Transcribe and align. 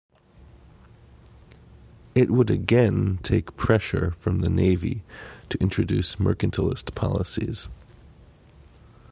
It 2.15 2.31
would 2.31 2.49
again 2.49 3.19
take 3.21 3.55
pressure 3.55 4.09
from 4.09 4.39
the 4.39 4.49
navy 4.49 5.03
to 5.49 5.59
introduce 5.59 6.15
mercantilist 6.15 6.95
policies. 6.95 7.69